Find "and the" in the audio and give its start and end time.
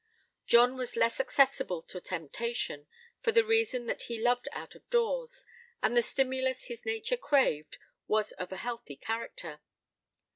5.83-6.01